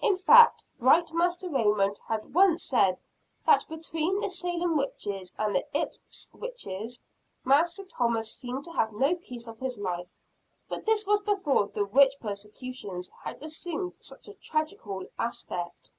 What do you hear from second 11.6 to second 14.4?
the witch persecutions had assumed such a